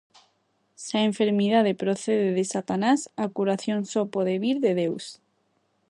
[0.83, 5.05] Se a enfermidade procede de Satanás, a curación só pode vir de Deus.